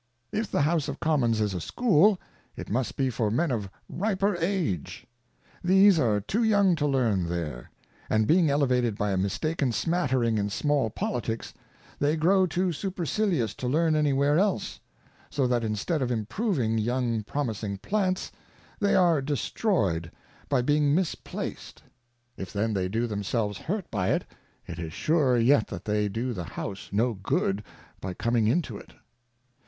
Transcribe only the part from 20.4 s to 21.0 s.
by being